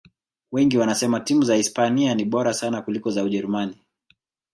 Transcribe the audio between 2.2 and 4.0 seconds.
bora sana kuliko za ujerumani